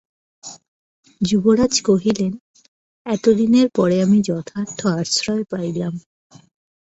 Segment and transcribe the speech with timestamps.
[1.21, 2.33] যুবরাজ কহিলেন,
[3.05, 5.93] এতদিনের পরে আমি যথার্থ আশ্রয় পাইলাম।